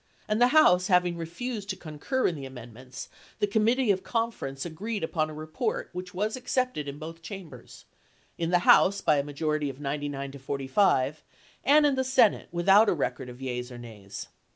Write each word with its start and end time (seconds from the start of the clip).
'ssl'''' 0.01 0.23
and 0.29 0.41
the 0.41 0.47
House 0.47 0.87
having 0.87 1.15
refused 1.15 1.69
to 1.69 1.75
concur 1.75 2.25
in 2.25 2.33
the 2.33 2.47
amendments, 2.47 3.07
the 3.37 3.45
Committee 3.45 3.91
of 3.91 4.01
Conference 4.01 4.65
agi'eed 4.65 5.03
upon 5.03 5.29
a 5.29 5.33
report 5.35 5.91
which 5.93 6.11
was 6.11 6.35
accepted 6.35 6.87
in 6.87 6.97
both 6.97 7.21
cham 7.21 7.49
bers— 7.49 7.85
in 8.39 8.49
the 8.49 8.65
House 8.65 8.99
by 8.99 9.17
a 9.19 9.23
majority 9.23 9.69
of 9.69 9.79
99 9.79 10.31
to 10.31 10.39
45, 10.39 11.23
and 11.63 11.85
in 11.85 11.93
the 11.93 12.03
Senate 12.03 12.47
without 12.51 12.89
a 12.89 12.93
record 12.95 13.29
of 13.29 13.43
yeas 13.43 13.71
or 13.71 13.77
nays. 13.77 14.27